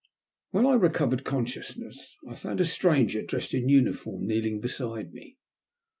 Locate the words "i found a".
2.27-2.65